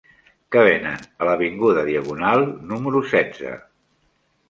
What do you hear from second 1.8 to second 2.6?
Diagonal